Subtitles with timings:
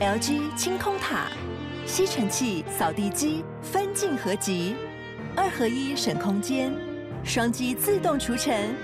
[0.00, 1.26] LG 清空塔，
[1.84, 4.74] 吸尘器、扫地机分镜合集，
[5.36, 6.72] 二合一省空间，
[7.22, 8.74] 双击自动除尘，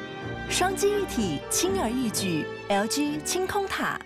[0.51, 2.45] 双击一体轻而易举。
[2.69, 3.99] LG 清空塔，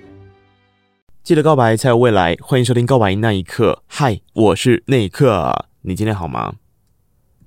[1.25, 2.37] 记得告白才有未来。
[2.41, 6.55] 欢迎收听《告白那一刻》，嗨，我是那一刻，你今天好吗？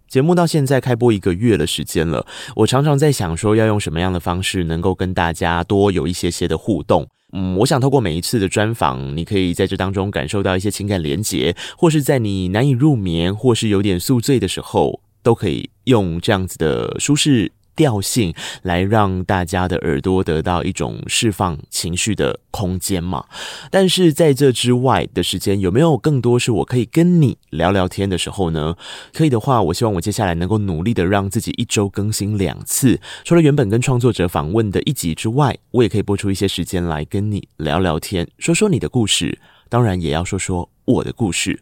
[0.09, 2.27] 节目到现在开播一个月的时间了，
[2.57, 7.07] 我常常在想说要用什么样的方式能够跟大家多有一些些的互动。
[7.36, 17.52] 嗯，我想透过每一次的专访，你可以在这当中感受到一些情感连结，或是在你难以入眠或是有点宿醉的时候，都可以用这样子的舒适。
[17.76, 23.26] 调性来让大家的耳朵得到一种释放情绪的空间嘛。
[23.72, 28.76] 但是在这之外的时间，有没有更多是我可以跟你聊聊天的时候呢？
[29.13, 32.99] 可以的话，我希望我接下来能够努力的让自己一周更新两次。
[33.23, 41.62] 除了原本跟创作者访问的一集之外，我也可以播出一些时间来跟你聊聊天，说说你的故事，当然也要说说我的故事。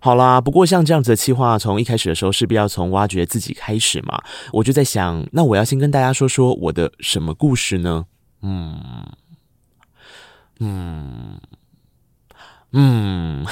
[0.00, 4.22] 好啦，不过像这样子的企划，从一开始的时候势必要从挖掘自己开始嘛。
[4.52, 8.06] 我就在想，那我要先跟大家说说我的什么故事呢？
[8.42, 9.06] 嗯
[10.60, 11.40] 嗯
[12.72, 13.44] 嗯，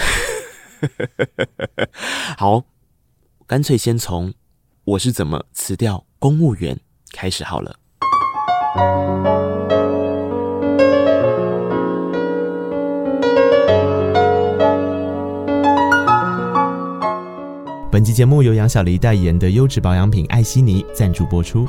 [2.39, 2.65] 好，
[3.47, 4.35] 干脆先从
[4.85, 6.79] 我是怎么辞掉公务员
[7.13, 7.77] 开始好了。
[17.95, 21.65] 本期节目由杨小黎代言的优质保养品艾希尼赞助播出。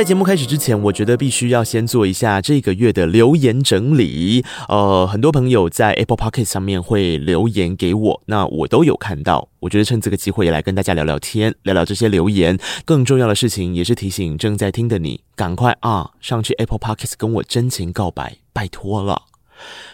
[0.00, 4.42] 在节目开始之前，我觉得必须要先做一下这个月的留言整理。
[4.66, 9.50] 呃，很多朋友在 Apple Podcast 上面会留言给我，那我都有看到。
[9.58, 12.58] 我觉得趁这个机会也来跟大家聊聊天，聊聊这些留言。
[12.86, 19.24] 更重要的事情也是提醒正在听的你，赶快啊上去 Apple Podcast 跟我真情告白，拜托了。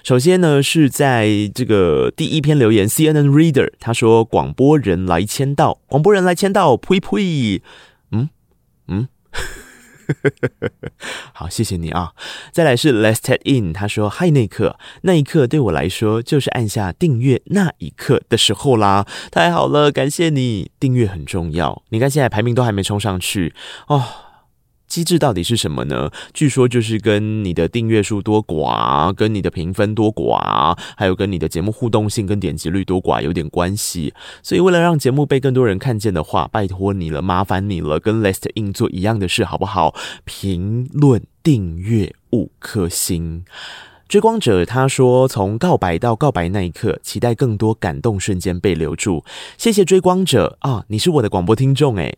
[0.04, 7.60] 首先呢，是在这个第一篇留言，CNN Reader 他说：“广播人来签到，广播人来签到，呸呸，
[8.12, 8.30] 嗯
[8.86, 9.08] 嗯。”
[11.32, 12.12] 好，谢谢你啊！
[12.52, 19.06] 再来是 Let's Take In，他说：“嗨，那一刻，那一刻对我来说就是按下订阅那一刻的时候啦！
[19.30, 21.82] 太好了，感谢你，订阅很重要。
[21.90, 23.54] 你看现在排名都还没冲上去
[23.88, 24.04] 哦。”
[24.86, 26.10] 机制到底是什么呢？
[26.32, 34.14] 据说就是跟你的订阅数多寡、跟你的评分多寡，还有跟你的节目互动性跟点击率多寡有点关系。
[34.42, 39.94] 所以为了让节目被更多人看见的话，拜托你了，麻烦你了，跟 Last In 做一样的事好不好？
[40.24, 43.44] 评论、订阅五颗星。
[44.08, 49.24] 追光者他说：“从告白到告白那一刻，期待更多感动瞬间被留住。”
[49.58, 52.16] 谢谢追光者啊，你是我的广播听众诶。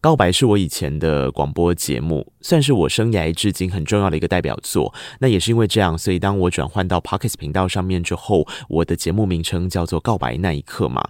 [0.00, 4.94] 告白是我以前的广播节目，算是我生涯至今很重要的一个代表作。
[5.20, 11.02] 那也是因为这样，所以当我转换到 Podcast 频道上面之后，我的节目名称叫做《告白那一刻》嘛。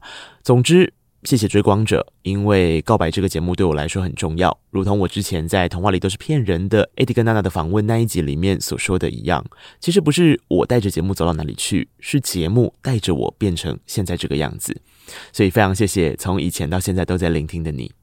[0.43, 0.93] 总之，
[1.25, 9.45] 谢谢追光者，因为告白这个节目对我来说很重要，如同我之前在童话里都是骗人的 Eddie 跟娜娜的访问那一集里面所说的一样，
[9.81, 14.81] 其实不是我带着节目走到哪里去，是节目带着我变成现在这个样子。
[15.33, 18.00] 所以非常谢谢从以前到现在都在聆听的你。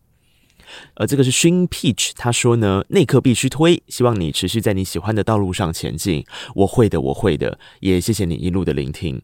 [0.95, 6.25] 呃，这个是 Shin Peach，他说呢，那一刻必须推，希望你持续在你喜欢的道路上前进。
[6.55, 9.21] 我会的，我会的，也谢谢你一路的聆听。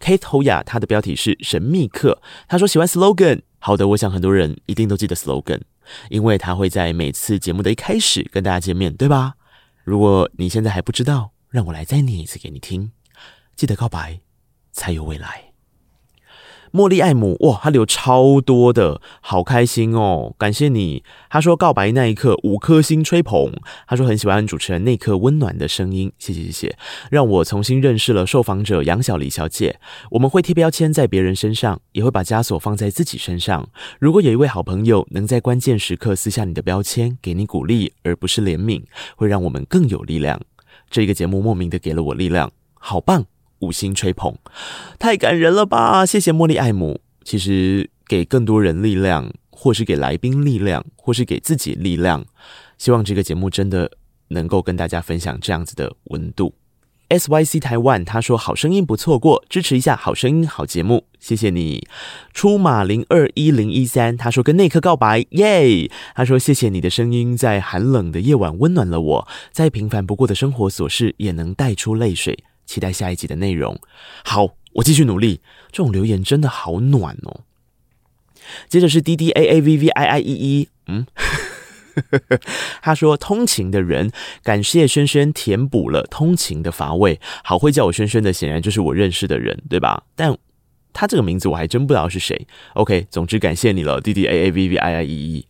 [0.00, 3.42] Kate Hoya，他的标题是神秘客，他说喜欢 slogan。
[3.58, 5.60] 好的，我想很多人一定都记得 slogan，
[6.08, 9.34] 因为他会在每次节目的一开始跟大家见面，对吧？
[9.84, 12.92] 如果你现在还不知道，让我来再念一次给你听。
[13.54, 14.20] 记得告白，
[14.72, 15.49] 才有未来。
[16.72, 20.34] 茉莉爱姆，哇，他留超多的，好开心哦！
[20.38, 21.02] 感谢你。
[21.28, 23.52] 他说告白那一刻五颗星吹捧，
[23.88, 26.78] 他说很喜欢主持人那颗温暖的声音，谢谢谢谢，
[27.10, 29.80] 让我重新认识了受访者杨小黎小姐。
[30.12, 33.68] 我们会贴标签在别人身上，也会把枷锁放在自己身上。
[33.98, 38.82] 如果有一位好朋友能在关键时刻撕下你的标签，给你鼓励而不是怜悯，
[39.16, 40.40] 会让我们更有力量。
[40.88, 43.24] 这个节目莫名的给了我力量，好棒！
[43.60, 44.34] 五星吹捧，
[44.98, 46.04] 太感人了吧！
[46.04, 47.00] 谢谢茉莉艾姆。
[47.24, 52.24] 其实给更多人力量，或是给来宾力量，或是给自己力量。
[52.78, 53.90] 希望这个节目真的
[54.28, 56.54] 能够跟大家分享这样子的温度。
[57.10, 61.86] SYC 台湾他说好声音不错过，支持一下好声音好节目，谢谢你。
[62.32, 72.44] 出马零二一零一三他说跟内科告白耶，他说谢谢你的声音在寒冷的夜晚温暖了我，再平凡不过的生活琐事也能带出泪水。
[72.70, 73.80] 期待下一集的内容。
[74.24, 75.40] 好，我继续努力。
[75.72, 77.40] 这种留言真的好暖哦。
[78.68, 81.04] 接着是 D D A A V V I I E E，嗯，
[82.80, 84.12] 他说通勤的人，
[84.44, 87.20] 感谢轩轩填补了通勤的乏味。
[87.42, 90.04] 好会叫我轩轩的，显然就是我认识的人，对吧？
[90.14, 90.38] 但
[90.92, 92.46] 他这个名字我还真不知道是谁。
[92.74, 95.46] OK，总之感谢你了，D D A A V V I I E E。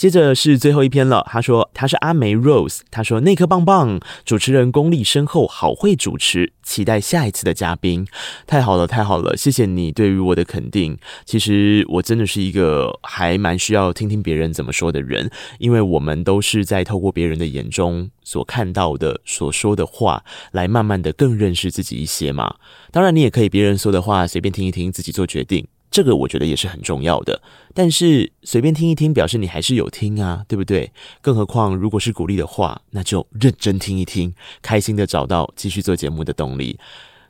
[0.00, 1.26] 接着是最后一篇了。
[1.28, 8.06] 他说他是阿梅 Rose，他说那颗棒棒，主持人功力深厚，好会主持，期待下一次的嘉宾。
[8.46, 10.96] 太好了，太好了，谢谢你对于我的肯定。
[11.26, 22.54] 其实我真的是一个还蛮需要听听别人怎么说的人，因为我们都是在透过别人的眼中所看到的、所说的话，来慢慢的更认识自己一些嘛。
[22.90, 25.66] 当然，你也可以别人说的话随便听一听，自己做决定。
[25.90, 27.42] 这个我觉得也是很重要的，
[27.74, 30.92] 但是随便听一听，表示你还是有听啊，对不对？
[31.20, 34.32] 更何况如果是鼓励的话，那就认真听一听，
[34.62, 36.78] 开心的找到继续做节目的动力。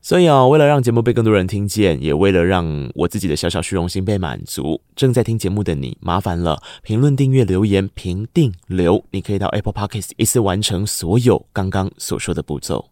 [0.02, 12.89] 所以啊，为了让节目被更多人听见，也为了让我自己的小小虚荣心被满足，正在听节目的你，麻烦了，评论、订阅、留言、评定、留，你可以到 Apple Podcast 一次完成所有刚刚所说的步骤。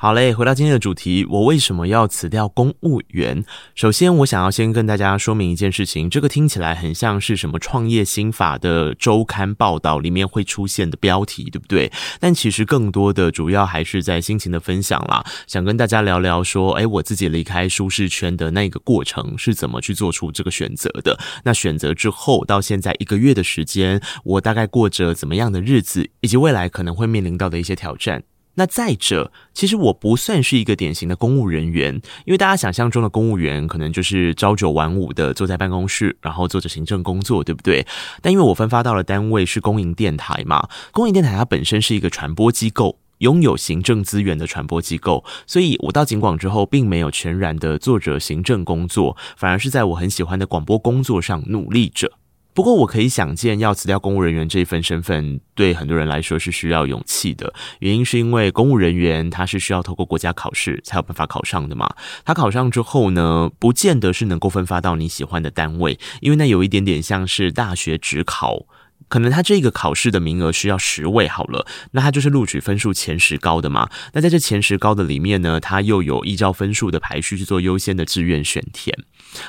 [0.00, 3.44] 好嘞，回到今天的主题，我为什么要辞掉公务员？
[3.74, 11.90] 首先，我想要先跟大家说明一件事情，这个听起来很像是什么创业心法的周刊报道里面会出现的标题，对不对？
[12.20, 21.18] 但其实更多的主要还是在心情的分享啦，想跟大家聊聊说，诶，我自己离开舒适圈的那个过程是怎么去做出这个选择的？
[21.42, 28.22] 那选择之后到现在一个月的时间，我大概过着怎么样的日子，以及未来可能会面临到的一些挑战。
[28.58, 31.94] 那再者，其实我不算是一个典型的公务人员，
[32.26, 37.86] 因为大家想象中的公务员可能就是朝九晚五的坐在办公室，然后做着行政工作，对不对？
[38.20, 52.10] 但因为我分发到了单位是公营电台嘛，公营电台它本身是一个传播机构，拥有行政资源的传播机构，所以我到警广之后，并没有全然的做着行政工作，反而是在我很喜欢的广播工作上努力着。
[52.58, 57.54] 不过，我可以想见，要辞掉公务人员这一份身份，对很多人来说是需要勇气的。
[57.78, 61.88] 原因是因为公务人员他是需要透过国家考试才有办法考上的嘛。
[62.24, 68.66] 他考上之后呢，不见得是能够分发到你喜欢的单位，因为那有一点点像是大学指考。
[69.08, 73.88] 可能他这个考试的名额需要十位好了，那他就是录取分数前十高的嘛。
[74.12, 78.96] 那在这前十高的里面呢，他又有依照分数的排序去做优先的志愿选填。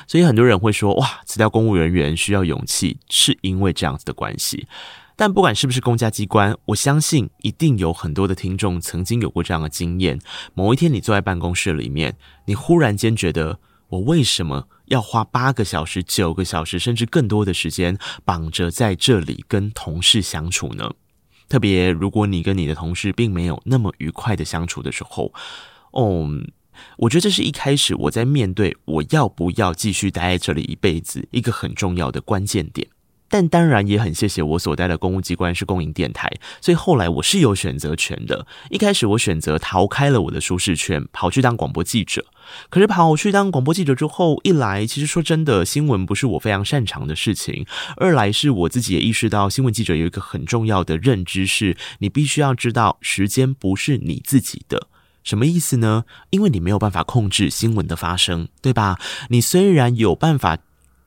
[0.06, 4.66] 所以很多人会说，哇，辞掉公务人员需要勇气，是因为这样子的关系。
[5.16, 10.18] 但不管是不是公家机关，我相信一定有很多的听众曾经有过这样的经验。
[10.54, 13.58] 某一天你坐在办公室里面，你忽然间觉得，
[13.90, 20.92] 我为什么要花八个小时、九个小时，甚至更多的时间绑着在这里跟同事相处呢？
[21.48, 25.32] 特别如果你跟你的同事并没有那么愉快的相处的时候，
[25.92, 26.28] 哦，
[26.98, 32.86] 我觉得这是一开始我在面对我要不要继续待在这里一辈子一个很重要的关键点。
[33.30, 36.28] 但当然也很谢谢我所待的公务机关是公营电台，
[36.60, 38.44] 所以后来我是有选择权的。
[38.68, 42.26] 一开始我选择逃开了我的舒适圈，跑去当广播记者。
[42.68, 47.64] 可是跑去当广播记者之后，一来其实说真的，新闻不是我非常擅长的事情；
[47.96, 54.88] 二来是我自己也意识到，新闻记者有一个很重要的认知是，你必须要知道时间不是你自己的。
[55.22, 56.04] 什么意思呢？
[56.30, 58.98] 因为你没有办法控制新闻的发生，对吧？
[59.28, 60.58] 你虽然有办法。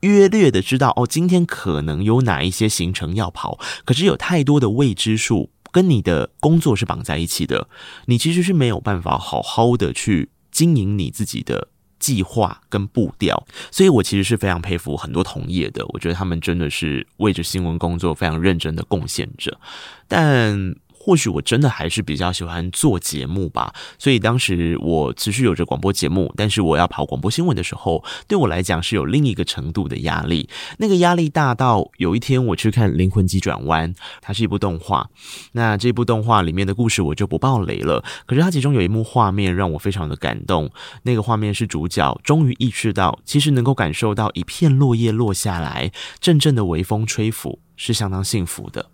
[0.04, 7.68] 约略的知道哦，今天可能有哪一些行程要跑，可是有太多的未知数跟你的工作是绑在一起的，
[8.06, 13.46] 你其实是没有办法好好的去经营你自己的计划跟步调。
[13.70, 19.58] 所以我其实是非常佩服很多同业的，我觉得他们真的是为着新闻工作非常认真的贡献者，
[20.06, 20.76] 但。
[21.04, 30.48] 或许我真的还是比较喜欢做节目吧，所以当时我持续有着广播节目，但是我要跑广播新闻的时候，对我来讲是有另一个程度的压力。
[30.78, 35.10] 那个压力大到有一天我去看《灵魂急转弯》，它是一部动画。
[35.52, 40.70] 那这部动画里面的故事我就不爆雷了，可是它其中有一幕画面让我非常的感动。
[41.02, 48.93] 那个画面是主角终于意识到，其实能够感受到一片落叶落下来，阵阵的微风吹拂，是相当幸福的。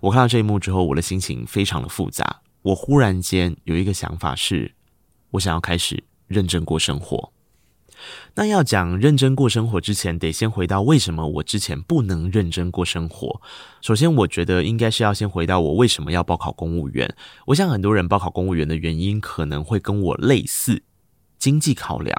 [0.00, 2.40] 我看到这一幕之后，我的心情非常的复杂。
[2.62, 4.74] 我忽然间有一个想法是，
[5.30, 7.32] 我想要开始认真过生活。
[8.34, 13.42] 那要讲认真过生活之前，得先回到为什么我之前不能认真过生活。
[13.82, 17.14] 首先，我觉得应该是要先回到我为什么要报考公务员。
[17.46, 20.82] 我想很多人报考公务员的原因可能会跟我类似。
[21.40, 22.14] 经济考量，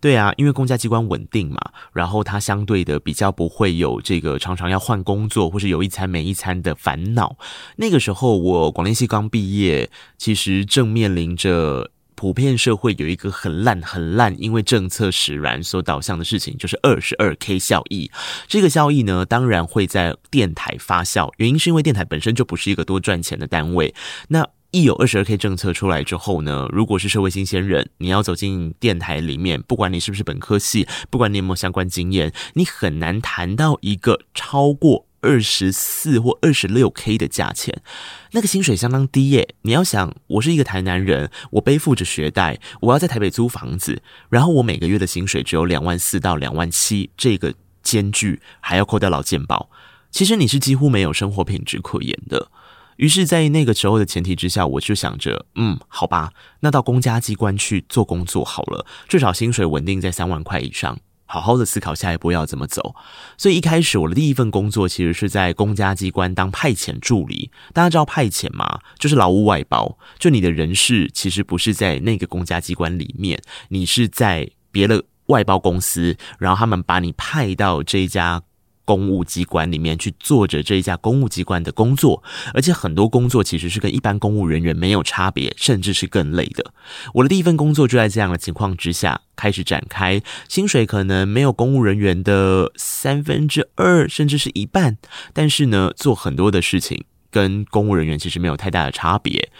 [0.00, 1.60] 对啊，因为公家机关稳定嘛，
[1.92, 7.36] 然后它相对的比较不会有这个常常要换工作或是有一餐没一餐的烦恼。
[7.76, 18.10] 那个时候我广电系刚毕业，其实正面临着普遍社会有一个很烂很烂，因为政策使然所导向的事情，就是二十二 K 效益。
[18.46, 23.94] 这个效益呢，当然会在电台发酵，原因是因为电台本身就不是一个多赚钱的单位。
[24.28, 37.82] 那一有二十二 K 政策出来之后呢，如果是社会新鲜人，你要走进电台里面，不管你是不是本科系，不管你有没有相关经验，你很难谈到一个超过二十四或二十六 K 的价钱。
[38.30, 39.54] 那个薪水相当低耶。
[39.60, 44.00] 你要想，我是一个台南人，我背负着学贷，我要在台北租房子，
[44.30, 47.52] 然后我每个月的薪水只有两万四到两万七，这个
[47.82, 49.68] 间距还要扣掉老健保，
[50.10, 52.50] 其实你是几乎没有生活品质可言的。
[52.96, 62.94] 于是，在那个时候的前提之下，我就想着，嗯，好吧，那到公家机关去做工作好了，至少薪水稳定在三万块以上，好好的思考下一步要怎么走。
[63.38, 67.50] 所以一开始我的第一份工作其实是在公家机关当派遣助理。
[67.72, 68.78] 大家知道派遣吗？
[68.98, 78.42] 就是劳务外包，就你的人事其实不是在那个公家机关里面，你是在别的外包公司，然后他们把你派到这一家。
[78.84, 82.22] 公务机关里面去做着这一家公务机关的工作，
[82.54, 86.72] 而且很多工作其实是跟一般公务人员没有差别，甚至是更累的。
[87.14, 94.98] 我的第一份工作就在这样的情况之下开始展开，薪水可能没有公务人员的三分之二，甚至是一半，
[95.32, 99.50] 但是呢，做很多的事情跟公务人员其实没有太大的差别。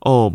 [0.00, 0.32] 哦，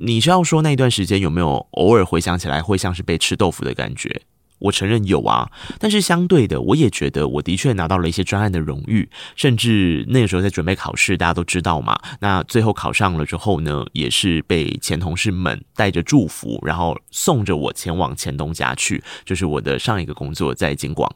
[0.00, 4.22] 你是要说那一段时间有没有偶尔回想起来会像是被吃豆腐的感觉？
[4.58, 11.98] 我承认有啊，但是相对的，我也觉得我的确拿到了一些专案的荣誉，甚至那个时候在准备考试，大家都知道嘛。
[12.20, 21.10] 那最后考上了之后呢，也是被前同事们带着祝福，然后送着我前往前东家去，就是我的上一个工作在金广。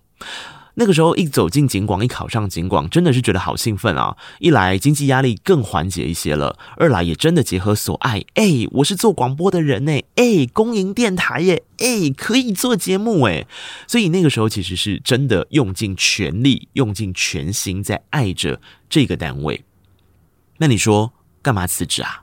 [0.74, 4.16] 那个时候一走进警广，一考上警广，真的是觉得好兴奋啊！
[4.38, 13.46] 一来经济压力更缓解一些了，二来也真的结合所爱，哎，我是做广播的人呢，哎，公营电台耶，哎，可以做节目哎，
[13.86, 19.64] 所以那个时候其实是真的用尽全力、用尽全心在爱着这个单位。
[20.56, 21.12] 那你说
[21.42, 22.22] 干嘛辞职啊？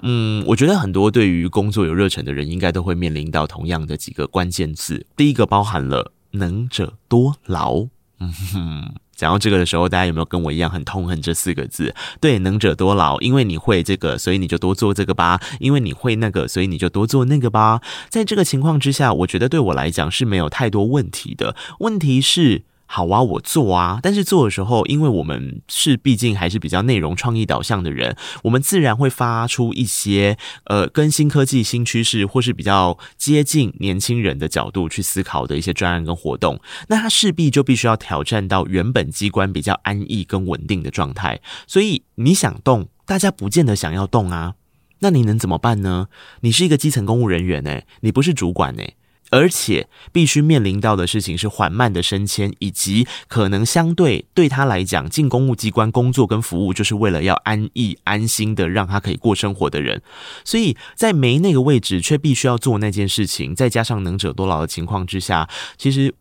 [0.00, 6.12] 嗯，我觉得很多对于工作有热忱的人，应该都会面临到同样的几个关键字，第一个包含了。
[6.34, 7.86] 能者多劳，
[8.20, 11.94] 嗯哼，讲到这个的时候，大家有没有跟我一样很痛恨这四个字？
[12.20, 17.80] 对，能者多劳，因为你会这个，所以你就多做这个吧；因为你会那个，所以你就多做那个吧。
[18.08, 21.56] 在这个情况之下，我觉得对我来讲是没有太多问题的。
[21.80, 22.62] 问题是。
[22.86, 30.36] 好啊，我做啊，但是做的时候，因为我们是毕竟还是比较内容创意导向的人，我们自然会发出一些
[30.66, 36.60] 呃，跟新科技、新趋势或是比较接近年轻人的角度去思考的一些专案跟活动。
[36.88, 41.40] 那它势必就必须要挑战到原本机关比较安逸跟稳定的状态。
[41.66, 44.54] 所以你想动，大家不见得想要动啊。
[45.00, 46.06] 那你能怎么办呢？
[46.40, 48.96] 你是一个基层公务人员诶，你不是主管诶。
[49.30, 60.02] 而且必须面临到的事情是缓慢的升迁，以及可能相对对他来讲，进公务机关工作跟服务就是为了要安逸安心的让他可以过生活的人，
[60.44, 66.14] 所以在没那个位置却必须要做那件事情，再加上能者多劳的情况之下，其实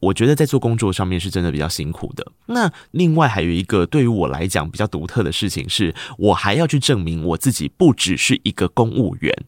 [0.00, 2.26] 我觉得在做工作上面是真的比较辛苦的。
[2.46, 9.44] 那另外还有一个对于我来讲比较独特的事情是，我还要去证明我自己不只是一个公务员，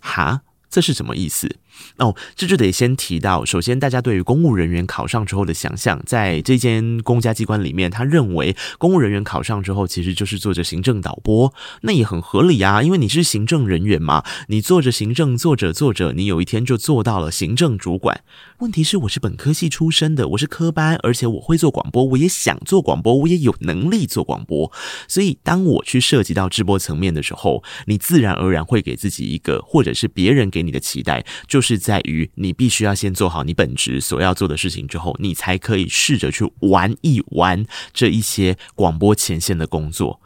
[0.00, 1.56] 哈，这是什么意思？
[1.98, 11.52] 哦，这就得先提到，首先大家对于公务人员考上之后的想象，在这间公家机关里面，他认为公务人员考上之后，其实就是做着行政导播，
[11.82, 18.22] 那也很合理啊，因为你是行政人员嘛，你做着行政，做着做着，你有一天就做到了行政主管。
[18.58, 24.72] 问题是，我是本科系出身的，我是科班，而且我会做广播，我也想做广播，我也有能力做广播，
[25.06, 31.74] 所以当我去涉及到直播层面的时候，你自然而然会给自己一个，或者是别人给你的期待，就是。
[31.84, 40.18] 在于你必须要先做好你本职所要做的事情之后，你才可以试着去玩一玩这一些广播前线的工作。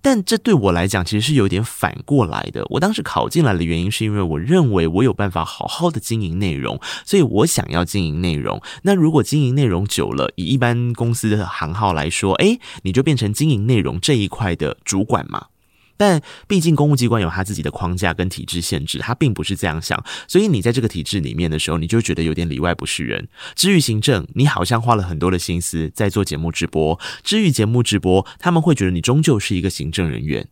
[0.00, 2.64] 但这对我来讲其实是有点反过来的。
[2.70, 8.62] 我当时考进来的原因是因为我认为我有办法好好的经营内容，所以我想要经营内容。
[8.84, 15.48] 那如果经营内容久了，以一般公司的行号来说，诶，你就变成经营内容这一块的主管嘛。
[15.96, 23.28] 但毕竟公务机关有他自己的框架跟体制限制，他并不是这样想，所以你在这个体制里面的时候，你就觉得有点里外不是人。
[23.54, 30.48] 至于行政，你好像花了很多的心思在做节目直播；至于节目直播，他们会觉得你终究是一个行政人员。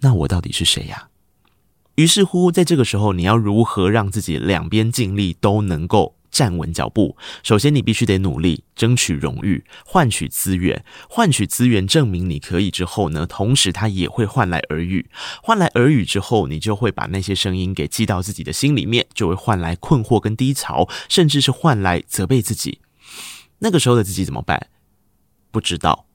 [0.00, 1.08] 那我到底是谁呀？
[1.96, 7.16] 于是乎，在这个时候，你要如何让自己两边尽力都能够站稳脚步。
[7.44, 15.06] 首先，你必须得努力争取荣誉，换取资源，换取资源证明你可以之后呢，同时他也会换来耳语，
[15.42, 22.80] 换来耳语之后，你就会把那些声音给记到自己的心里面，就会换来困惑跟低潮，甚至是换来责备自己。
[23.60, 24.66] 那个时候的自己怎么办？
[25.52, 26.06] 不知道。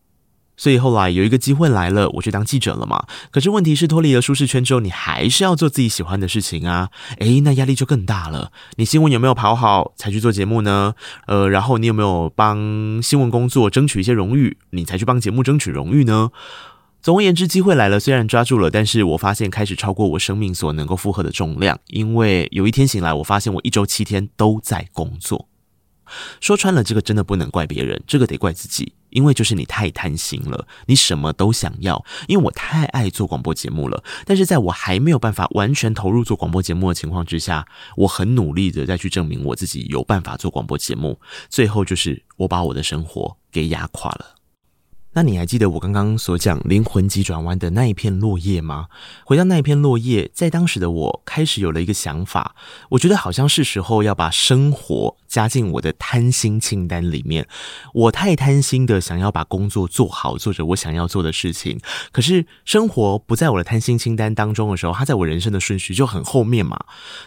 [0.60, 3.06] 所以后来有一个机会来了，我去当记者了嘛。
[3.32, 6.89] 可是问题是脱离了舒适圈之后，你还是要做自己喜欢的事情啊。
[7.20, 8.51] 诶，那压力就更大了。
[8.75, 10.96] 你新闻有没有跑好才去做节目呢？
[11.28, 16.32] 呃，然后你有没有帮新闻工作争取一些荣誉，你才去帮节目争取荣誉呢？
[17.01, 21.80] 总而言之，机会来了，虽然抓住了，但是我发现开始超过我生命所能够负荷的重量。
[21.88, 25.48] 因为有一天醒来，我发现我一周七天都在工作。
[26.42, 28.92] 说穿了，这个真的不能怪别人，这个得怪自己。
[29.10, 32.04] 因为就是你太贪心了，你什么都想要。
[32.28, 41.20] 因为我太爱做广播节目了，但是在我还没有办法完全投入做广播节目的情况之下，我很努力的再去证明我自己有办法做广播节目。
[41.50, 44.36] 最后就是我把我的生活给压垮了。
[45.12, 48.88] 那你还记得我刚刚所讲灵魂急转弯的那一片落叶吗？
[49.25, 52.56] 回到那一片落叶，在当时的我开始有了一个想法，
[52.89, 57.48] 我觉得好像是时候要把生活加进我的贪心清单里面。
[57.94, 61.80] 我太贪心的想要把工作做好，做着我想要做的事情。
[62.12, 66.78] 可是生活不在我的贪心清单当中的时候，它在我人生的顺序就很后面嘛，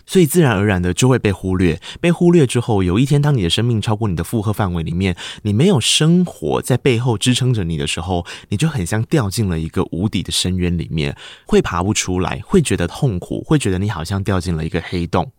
[0.07, 1.81] 所以自然而然的就会被忽略。
[2.01, 7.73] 被忽略之后，有一天当你的生命超过你的负荷范围里面，你没有生活在背后支撑着你。
[7.73, 11.17] 的时候，你就很像掉进了一个无底的深渊里面，
[11.47, 15.33] 会爬不出来，会觉得痛苦，会觉得你好像掉进了一个黑洞。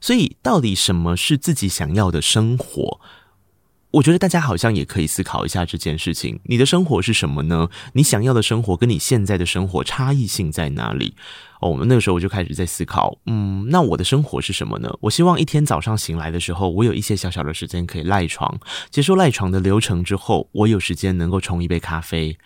[0.00, 3.00] 所以，到底什么是自己想要的生活？
[3.92, 6.38] 我觉得大家好像也可以思考一下这件事情。
[6.44, 7.68] 你的生活是什么呢？
[7.94, 11.14] 你想要的生活跟你现在的生活差异性在哪里？
[11.60, 14.90] 哦，我们那个时候我就开始在思考，嗯，那我的生活是什么呢？
[15.00, 18.58] 我希望一天早上醒来的时候，我有一些小小的时间可以赖床，
[18.90, 22.36] 结束赖床的流程之后，我有时间能够冲一杯咖啡。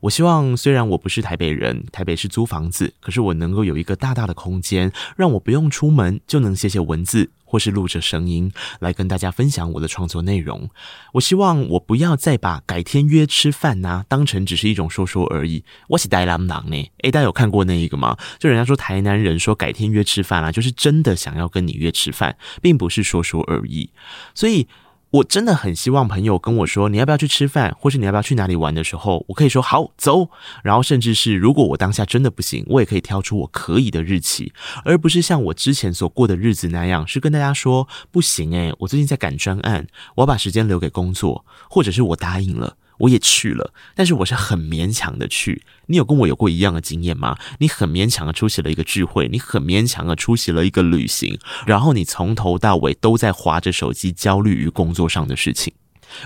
[0.00, 7.30] 我希望虽然我不是台北人，台北是租房子，可是我能够有一个大大的空间，让我不用出门就能写写文字。
[7.52, 8.50] 或是录着声音
[8.80, 10.70] 来跟大家分享我的创作内容。
[11.12, 15.62] 我希望我不要再把改天约吃饭呐、当成只是一种说说而已。
[15.88, 18.16] 我是台南人呢，诶，大家有看过那一个吗？
[18.38, 23.90] 就人他说台南人说改天约吃饭啊，就是真的想要跟你约吃饭，并不是说说而已。
[24.34, 24.68] 所以。
[25.12, 30.30] 我真的很希望朋友跟我说，你要不要去吃饭，或是你要不要去哪里玩的时候，我可以说好，走。
[30.64, 34.54] 然后甚至是如果我当下真的不行，我也可以挑出我可以的日期，
[34.86, 42.78] 而不是像我之前所过的日子那样，是跟大家说不行诶，我最近在赶专案，我要把时间留给工作，或者是我答应了。
[43.02, 45.64] 我也去了，但是我是很勉强的去。
[45.86, 47.36] 你有跟我有过一样的经验吗？
[47.58, 55.74] 你很勉强的出席了一个聚会，你很勉强的出席了一个旅行，然后你从头到尾都在划着手机，焦虑于工作上的事情。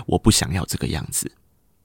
[0.05, 1.31] 我不想要这个样子，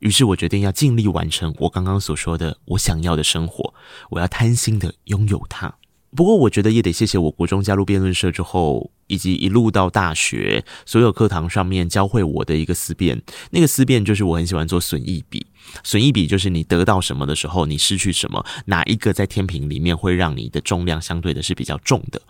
[0.01, 3.73] 于是我决定要尽力完成我刚刚所说的我想要的生活，
[4.11, 5.75] 我要贪心的拥有它。
[6.15, 13.21] 不过，我觉得也得谢谢我国中加入辩论社之后，以及一路到大学，所有课堂上面教会我的一个思辨。
[13.51, 15.47] 那个思辨就是我很喜欢做损益比。
[15.85, 22.21] 损益比就是你得到什么的时候，你失去什么，哪一个在天平里面会让你的重量相对的是比较重的？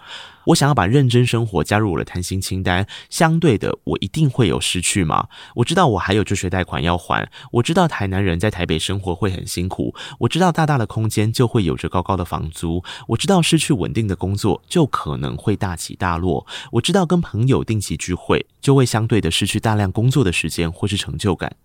[0.46, 5.28] 我想要把认真生活加入我的贪心清单，相对的，我一定会有失去吗？
[5.54, 21.56] 我知道我还有助学贷款要还，我知道台南人在台北生活会很辛苦，我知道大大的空间就会有着高高的房租，我知道失去稳定的工作就可能会大起大落，我知道跟朋友定期聚会就会相对的失去大量工作的时间或是成就感。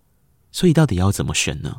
[0.52, 1.78] 所以到底要怎么选呢？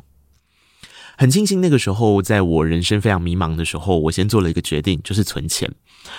[1.16, 5.70] 很庆幸那个时候，在我人生非常迷茫的时候，我先做了一个决定，就是存钱。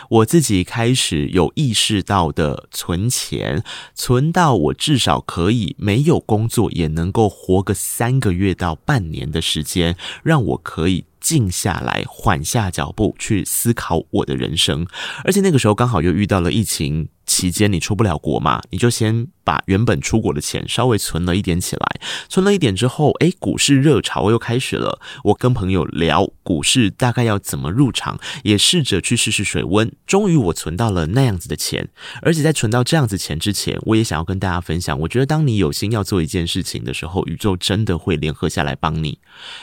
[0.10, 3.64] 我自己开始有意识到的存钱，
[3.96, 14.86] 存到我至少可以没有工作也能够活个三个月到半年的时间，让我可以静下来，缓下脚步去思考我的人生。
[15.24, 17.08] 而且那个时候刚好又遇到了疫情。
[17.32, 25.00] 期间你出不了国嘛，你就先把原本出国的钱稍微存了一点起来，存了一点之后，诶，股市热潮又开始了。
[25.24, 29.90] 我跟朋友聊股市大概要怎么入场，也试着去试试水温。
[30.06, 31.88] 终于我存到了那样子的钱，
[32.22, 39.20] 而且在存到这样子钱之前，我也想要跟大家分享，我觉得当你有心要做一件事情的时候，宇宙真的会联合下来帮你。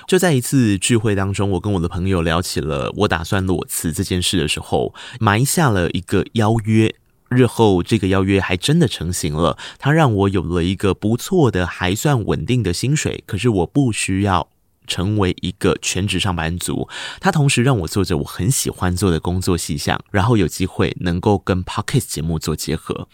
[0.07, 6.94] 就在一次聚会当中，我跟我的朋友聊起了我打算裸辞这件事的时候，埋下了一个邀约。
[7.28, 14.48] 日后这个邀约还真的成型了，他让我有了一个不错的、还算稳定的薪水，可是我不需要
[14.86, 16.88] 成为一个全职上班族。
[17.20, 23.08] 他同时让我做着我很喜欢做的工作细项，然后有机会能够跟 Podcast 节目做结合。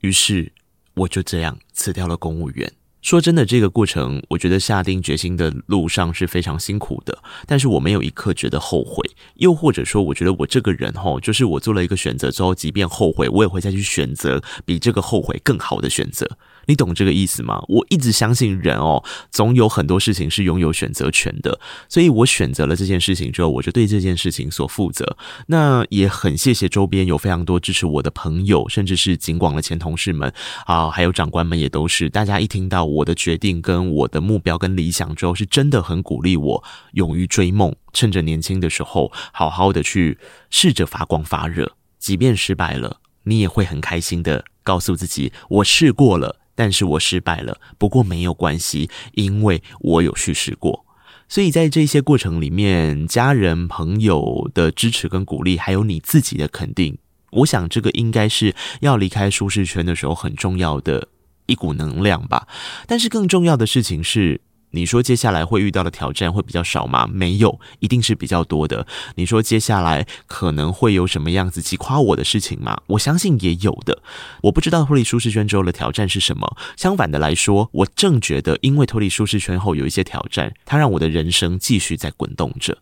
[0.00, 0.52] 于是
[0.94, 2.72] 我就这样辞掉了公务员。
[3.00, 9.08] 说真的，这个过程我觉得下定决心的路上是非常辛苦的，但是我没有一刻觉得后悔。
[9.36, 16.28] 又或者说，我觉得我这个人哈，就是我做了一个选择之后，即便后悔，我也会再去选择比这个后悔更好的选择。
[16.68, 17.64] 你懂这个意思吗？
[17.66, 25.16] 我一直相信人哦，总有很多事情是拥有选择权的，所以我选择了这件事情之后，我就对这件事情所负责。
[25.46, 30.30] 那也很谢谢周边有非常多支持我的朋友，甚至是警广的前同事们
[30.66, 40.18] 啊，还有长官们也都是，大家一听到我的决定跟我的目标跟理想之后，是真的很鼓励我勇于追梦，趁着年轻的时候好好的去
[40.50, 46.37] 试着发光发热，即便失败了，你也会很开心的告诉自己，我试过了。
[46.58, 50.84] 但是我失败了，不过没有关系，因为我有去试过。
[51.28, 56.98] 所以在这些过程里面，家人朋友的支持跟鼓励，还有你自己的肯定，
[57.30, 61.06] 我想这个应该是要离开舒适圈的时候很重要的
[61.46, 62.48] 一股能量吧。
[62.88, 64.40] 但是更重要的事情是。
[64.70, 67.06] 你说接下来会遇到的挑战会比较少吗？
[67.10, 68.86] 没有，一定是比较多的。
[69.14, 72.80] 你说接下来可能会有什么样子击垮我的事情吗？
[72.88, 74.02] 我相信也有的。
[74.42, 76.56] 我不知道脱离舒适圈之后的挑战是什么。
[76.76, 82.78] 相反的来说，我正觉得因为脱离舒适圈后有一些挑战，它让我的人生继续在滚动着。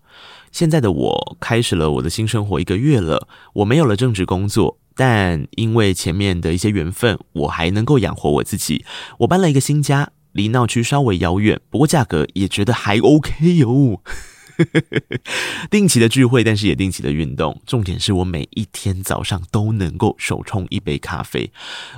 [0.50, 8.84] 现在的我开始了我的新生活一个月了，我没有了正职工作，但因为前面的一些缘分，我还能够养活我自己。
[9.18, 10.10] 我搬了一个新家。
[10.36, 14.02] 离闹区稍微遥远，不过价格也觉得还 OK 哟。
[15.70, 17.60] 定期的聚会，但是也定期的运动。
[17.66, 21.50] 重点是我每一天早上都能够手冲一杯咖啡。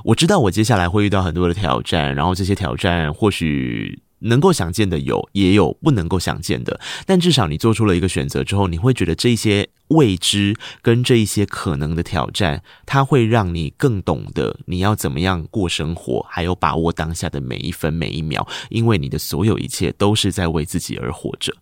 [0.04, 4.00] 我知道我接下来会遇到很多的挑战，然后这些挑战或许。
[4.20, 6.80] 能够想见的有，也有不能够想见的。
[7.06, 21.54] 但至少你做出了一个选择之后，你会觉得这些未知跟这一些可能的挑战，它会让你更懂得你要怎么样过生活，还有把握当下的每一分每一秒，因为你的所有一切都是在为自己而活着。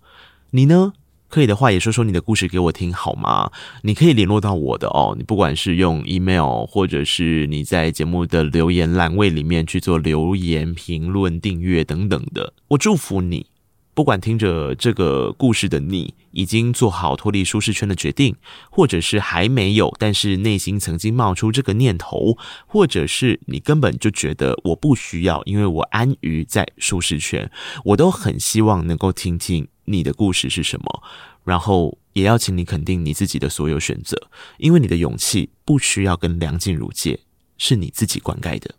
[0.51, 0.92] 你呢？
[1.28, 3.50] 可以的话，也说说你的故事给我听好吗？
[3.82, 5.14] 你可以联络到我的哦。
[5.18, 13.46] 你不管是用 email，或者是你在节目的留言栏位里面去做留言、评论、订阅等等的，我祝福你。
[13.92, 18.36] 不管听着这个故事的你已经做好脱离舒适圈的决定，
[18.70, 22.36] 或者是还没有，但是内心曾经冒出这个念头，
[22.66, 27.50] 或者是你根本就觉得我不需要，因为我安于在舒适圈，
[27.86, 31.03] 我都很希望能够听听你的故事是什么，
[31.44, 37.20] 然后也要请你肯定你自己的所有选择，因为你的勇气不需要跟梁静茹借，
[37.59, 38.75] 是你自己灌溉的。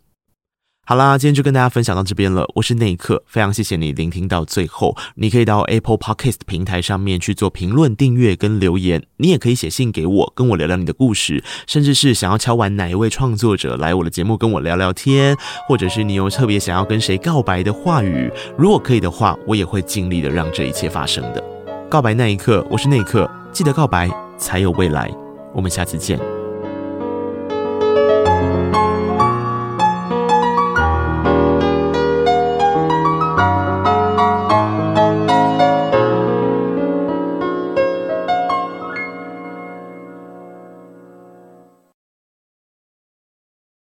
[0.88, 2.50] 好啦，今天就跟大家分享到这边了。
[2.54, 4.96] 我是内克，非常谢谢你聆听到最后。
[5.16, 9.04] 你可以到 Apple Podcast 平台上面去做评论、订阅跟留言。
[9.18, 21.44] 你也可以写信给我，跟我聊聊你的故事，甚至是想要敲完哪一位创作者来我的节目跟我聊聊天，或者是你有特别想要跟谁告白的话语，如果可以的话，我也会尽力的让这一切发生的。
[21.90, 25.10] 告白那一刻，我是内克，记得告白才有未来。
[25.52, 26.18] 我们下次见。